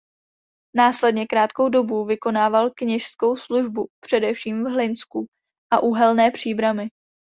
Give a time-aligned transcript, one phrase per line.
[0.75, 5.25] Následně krátkou dobu vykonával kněžskou službu především v Hlinsku
[5.73, 6.87] a Uhelné Příbrami.